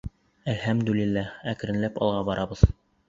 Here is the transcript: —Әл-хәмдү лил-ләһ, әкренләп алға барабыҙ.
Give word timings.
—Әл-хәмдү 0.53 0.95
лил-ләһ, 0.99 1.29
әкренләп 1.53 2.01
алға 2.07 2.25
барабыҙ. 2.31 2.65